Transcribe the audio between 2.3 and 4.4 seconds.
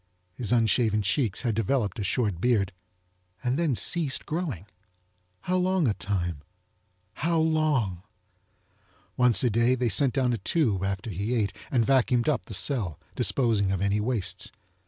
beard and then ceased